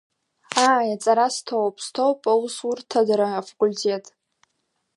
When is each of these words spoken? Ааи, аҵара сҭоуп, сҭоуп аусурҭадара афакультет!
Ааи, 0.69 0.89
аҵара 0.95 1.27
сҭоуп, 1.35 1.75
сҭоуп 1.85 2.21
аусурҭадара 2.33 3.27
афакультет! 3.39 4.05